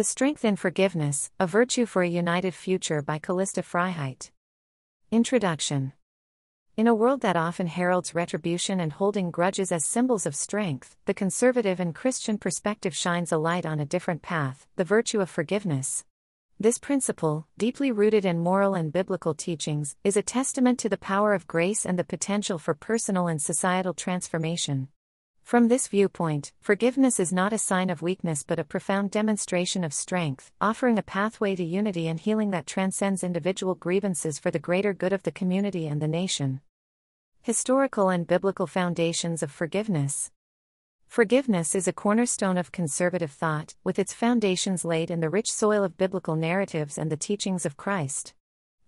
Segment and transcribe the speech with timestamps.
[0.00, 4.30] The Strength in Forgiveness A Virtue for a United Future by Callista Freiheit.
[5.10, 5.92] Introduction
[6.74, 11.12] In a world that often heralds retribution and holding grudges as symbols of strength, the
[11.12, 16.06] conservative and Christian perspective shines a light on a different path the virtue of forgiveness.
[16.58, 21.34] This principle, deeply rooted in moral and biblical teachings, is a testament to the power
[21.34, 24.88] of grace and the potential for personal and societal transformation.
[25.50, 29.92] From this viewpoint, forgiveness is not a sign of weakness but a profound demonstration of
[29.92, 34.94] strength, offering a pathway to unity and healing that transcends individual grievances for the greater
[34.94, 36.60] good of the community and the nation.
[37.42, 40.30] Historical and biblical foundations of forgiveness.
[41.08, 45.82] Forgiveness is a cornerstone of conservative thought, with its foundations laid in the rich soil
[45.82, 48.34] of biblical narratives and the teachings of Christ.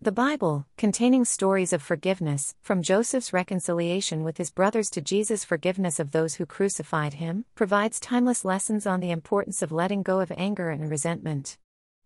[0.03, 6.01] The Bible, containing stories of forgiveness, from Joseph's reconciliation with his brothers to Jesus' forgiveness
[6.01, 10.33] of those who crucified him, provides timeless lessons on the importance of letting go of
[10.37, 11.57] anger and resentment.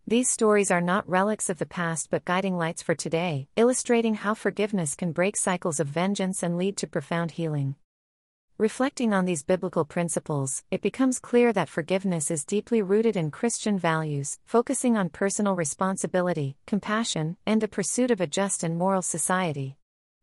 [0.06, 4.34] These stories are not relics of the past but guiding lights for today, illustrating how
[4.34, 7.76] forgiveness can break cycles of vengeance and lead to profound healing.
[8.58, 13.78] Reflecting on these biblical principles, it becomes clear that forgiveness is deeply rooted in Christian
[13.78, 19.76] values, focusing on personal responsibility, compassion, and the pursuit of a just and moral society.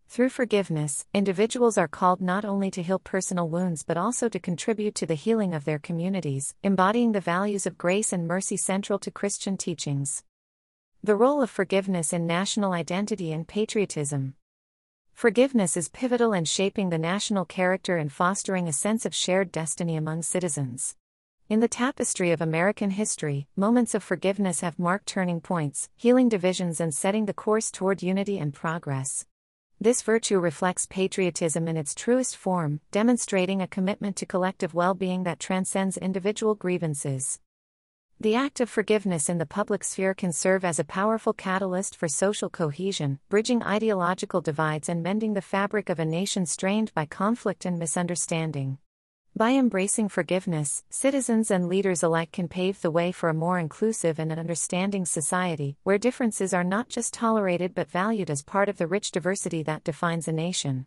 [0.07, 4.95] Through forgiveness, individuals are called not only to heal personal wounds but also to contribute
[4.95, 9.11] to the healing of their communities, embodying the values of grace and mercy central to
[9.11, 10.23] Christian teachings.
[11.03, 14.33] The role of forgiveness in national identity and patriotism.
[15.13, 19.95] Forgiveness is pivotal in shaping the national character and fostering a sense of shared destiny
[19.95, 20.95] among citizens.
[21.47, 26.81] In the tapestry of American history, moments of forgiveness have marked turning points, healing divisions,
[26.81, 29.25] and setting the course toward unity and progress.
[29.79, 35.23] This virtue reflects patriotism in its truest form, demonstrating a commitment to collective well being
[35.23, 37.39] that transcends individual grievances.
[38.23, 42.07] The act of forgiveness in the public sphere can serve as a powerful catalyst for
[42.07, 47.65] social cohesion, bridging ideological divides and mending the fabric of a nation strained by conflict
[47.65, 48.77] and misunderstanding.
[49.35, 54.19] By embracing forgiveness, citizens and leaders alike can pave the way for a more inclusive
[54.19, 58.87] and understanding society, where differences are not just tolerated but valued as part of the
[58.87, 60.85] rich diversity that defines a nation.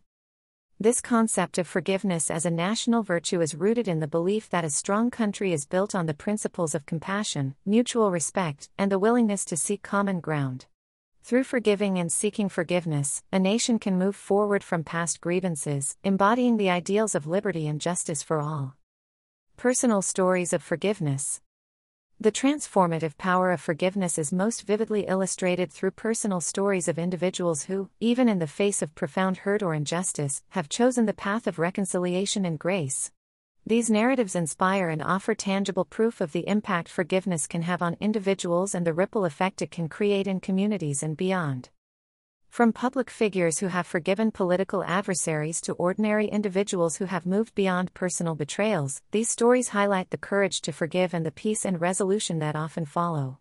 [0.79, 4.69] This concept of forgiveness as a national virtue is rooted in the belief that a
[4.69, 9.57] strong country is built on the principles of compassion, mutual respect, and the willingness to
[9.57, 10.67] seek common ground.
[11.23, 16.69] Through forgiving and seeking forgiveness, a nation can move forward from past grievances, embodying the
[16.69, 18.77] ideals of liberty and justice for all.
[19.57, 21.41] Personal stories of forgiveness.
[22.19, 27.91] The transformative power of forgiveness is most vividly illustrated through personal stories of individuals who,
[28.01, 32.47] even in the face of profound hurt or injustice, have chosen the path of reconciliation
[32.47, 33.13] and grace.
[33.67, 38.75] These narratives inspire and offer tangible proof of the impact forgiveness can have on individuals
[38.75, 41.69] and the ripple effect it can create in communities and beyond.
[42.57, 47.93] From public figures who have forgiven political adversaries to ordinary individuals who have moved beyond
[47.93, 52.57] personal betrayals, these stories highlight the courage to forgive and the peace and resolution that
[52.57, 53.41] often follow.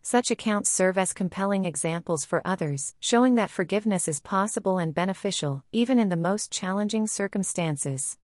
[0.00, 5.62] Such accounts serve as compelling examples for others, showing that forgiveness is possible and beneficial,
[5.70, 8.16] even in the most challenging circumstances.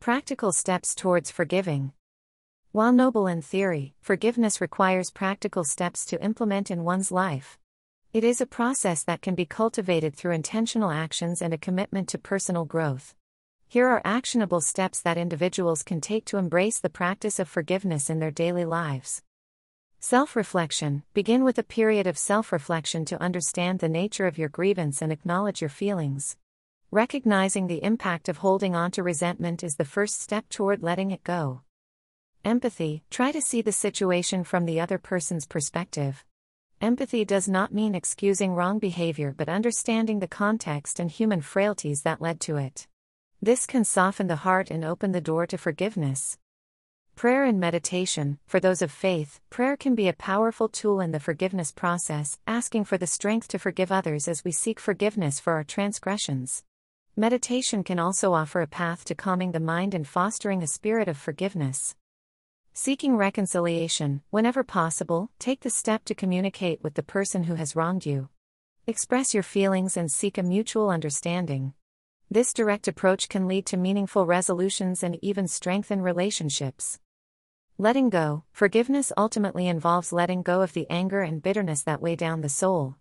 [0.00, 1.92] Practical steps towards forgiving.
[2.72, 7.58] While noble in theory, forgiveness requires practical steps to implement in one's life.
[8.10, 12.18] It is a process that can be cultivated through intentional actions and a commitment to
[12.18, 13.14] personal growth.
[13.66, 18.18] Here are actionable steps that individuals can take to embrace the practice of forgiveness in
[18.18, 19.22] their daily lives.
[20.00, 24.48] Self reflection Begin with a period of self reflection to understand the nature of your
[24.48, 26.38] grievance and acknowledge your feelings.
[26.90, 31.24] Recognizing the impact of holding on to resentment is the first step toward letting it
[31.24, 31.60] go.
[32.42, 36.24] Empathy Try to see the situation from the other person's perspective.
[36.80, 42.20] Empathy does not mean excusing wrong behavior but understanding the context and human frailties that
[42.20, 42.86] led to it.
[43.42, 46.38] This can soften the heart and open the door to forgiveness.
[47.16, 51.18] Prayer and meditation For those of faith, prayer can be a powerful tool in the
[51.18, 55.64] forgiveness process, asking for the strength to forgive others as we seek forgiveness for our
[55.64, 56.62] transgressions.
[57.16, 61.16] Meditation can also offer a path to calming the mind and fostering a spirit of
[61.16, 61.96] forgiveness.
[62.80, 68.06] Seeking reconciliation, whenever possible, take the step to communicate with the person who has wronged
[68.06, 68.28] you.
[68.86, 71.74] Express your feelings and seek a mutual understanding.
[72.30, 77.00] This direct approach can lead to meaningful resolutions and even strengthen relationships.
[77.78, 82.42] Letting go, forgiveness ultimately involves letting go of the anger and bitterness that weigh down
[82.42, 82.94] the soul.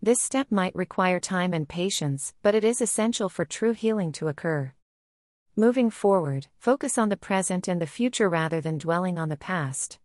[0.00, 4.28] This step might require time and patience, but it is essential for true healing to
[4.28, 4.72] occur.
[5.58, 9.98] Moving forward, focus on the present and the future rather than dwelling on the past.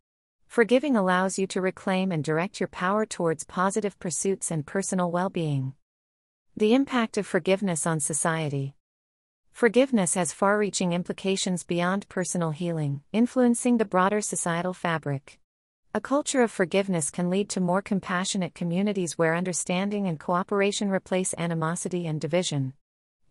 [0.47, 5.29] Forgiving allows you to reclaim and direct your power towards positive pursuits and personal well
[5.29, 5.73] being.
[6.55, 8.75] The impact of forgiveness on society.
[9.51, 15.37] Forgiveness has far reaching implications beyond personal healing, influencing the broader societal fabric.
[15.93, 21.35] A culture of forgiveness can lead to more compassionate communities where understanding and cooperation replace
[21.37, 22.71] animosity and division.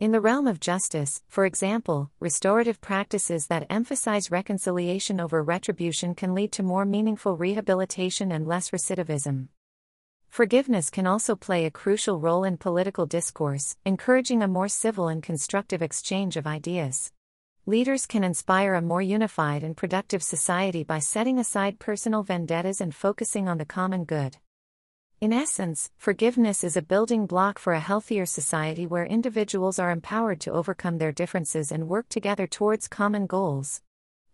[0.00, 6.34] In the realm of justice, for example, restorative practices that emphasize reconciliation over retribution can
[6.34, 9.48] lead to more meaningful rehabilitation and less recidivism.
[10.30, 15.22] Forgiveness can also play a crucial role in political discourse, encouraging a more civil and
[15.22, 17.12] constructive exchange of ideas.
[17.66, 22.94] Leaders can inspire a more unified and productive society by setting aside personal vendettas and
[22.94, 24.38] focusing on the common good.
[25.20, 30.40] In essence, forgiveness is a building block for a healthier society where individuals are empowered
[30.40, 33.82] to overcome their differences and work together towards common goals.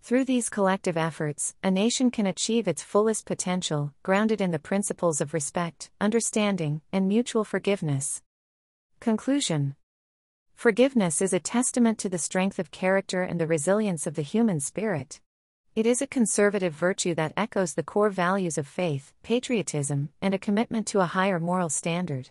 [0.02, 5.20] Through these collective efforts, a nation can achieve its fullest potential, grounded in the principles
[5.20, 8.22] of respect, understanding, and mutual forgiveness.
[9.00, 9.74] Conclusion
[10.54, 14.60] Forgiveness is a testament to the strength of character and the resilience of the human
[14.60, 15.20] spirit.
[15.76, 20.38] It is a conservative virtue that echoes the core values of faith, patriotism, and a
[20.38, 22.30] commitment to a higher moral standard.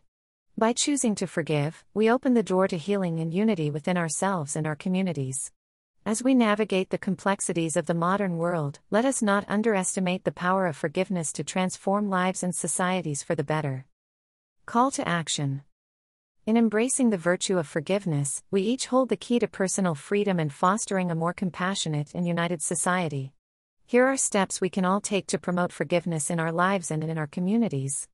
[0.58, 4.66] By choosing to forgive, we open the door to healing and unity within ourselves and
[4.66, 5.52] our communities.
[6.08, 10.66] As we navigate the complexities of the modern world, let us not underestimate the power
[10.66, 13.86] of forgiveness to transform lives and societies for the better.
[14.66, 15.62] Call to action.
[16.48, 20.52] In embracing the virtue of forgiveness, we each hold the key to personal freedom and
[20.52, 23.35] fostering a more compassionate and united society.
[23.88, 27.20] Here are steps we can all take to promote forgiveness in our lives and in
[27.20, 28.08] our communities.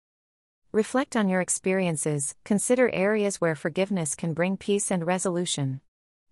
[0.73, 5.79] Reflect on your experiences, consider areas where forgiveness can bring peace and resolution.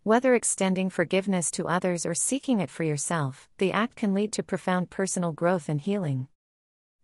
[0.03, 4.43] Whether extending forgiveness to others or seeking it for yourself, the act can lead to
[4.43, 6.27] profound personal growth and healing.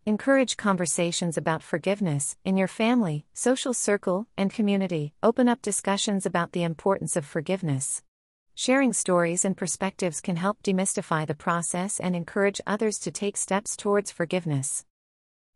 [0.06, 5.14] Encourage conversations about forgiveness in your family, social circle, and community.
[5.24, 8.02] Open up discussions about the importance of forgiveness.
[8.57, 13.75] Sharing stories and perspectives can help demystify the process and encourage others to take steps
[13.75, 14.86] towards forgiveness.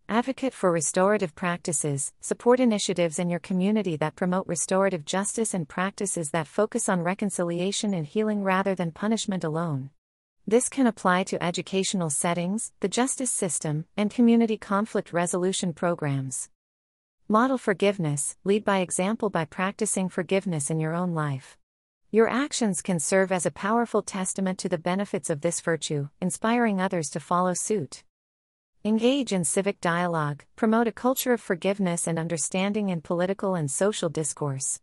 [0.09, 6.31] Advocate for restorative practices, support initiatives in your community that promote restorative justice and practices
[6.31, 9.91] that focus on reconciliation and healing rather than punishment alone.
[10.45, 16.49] This can apply to educational settings, the justice system, and community conflict resolution programs.
[17.29, 21.58] Model forgiveness, lead by example by practicing forgiveness in your own life.
[22.11, 26.81] Your actions can serve as a powerful testament to the benefits of this virtue, inspiring
[26.81, 28.03] others to follow suit.
[28.83, 34.09] Engage in civic dialogue, promote a culture of forgiveness and understanding in political and social
[34.09, 34.79] discourse.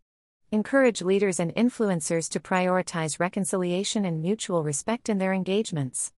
[0.52, 6.12] Encourage leaders and influencers to prioritize reconciliation and mutual respect in their engagements.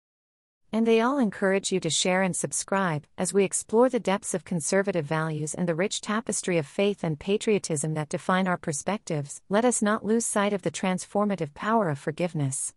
[0.71, 4.43] And they all encourage you to share and subscribe as we explore the depths of
[4.43, 9.41] conservative values and the rich tapestry of faith and patriotism that define our perspectives.
[9.49, 12.73] Let us not lose sight of the transformative power of forgiveness.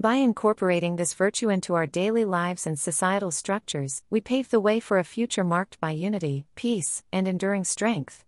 [0.00, 4.78] By incorporating this virtue into our daily lives and societal structures, we pave the way
[4.78, 8.24] for a future marked by unity, peace, and enduring strength.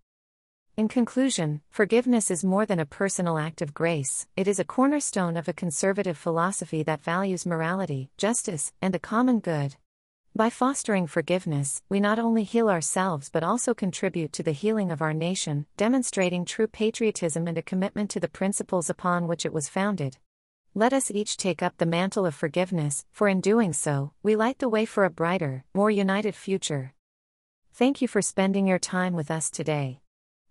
[0.81, 5.37] In conclusion, forgiveness is more than a personal act of grace, it is a cornerstone
[5.37, 9.77] of a conservative philosophy that values morality, justice, and the common good.
[10.35, 15.03] By fostering forgiveness, we not only heal ourselves but also contribute to the healing of
[15.03, 19.69] our nation, demonstrating true patriotism and a commitment to the principles upon which it was
[19.69, 20.17] founded.
[20.75, 24.61] Let us each take up the mantle of forgiveness, for in doing so, we light
[24.61, 26.95] the way for a brighter, more united future.
[27.75, 30.01] Thank you for spending your time with us today.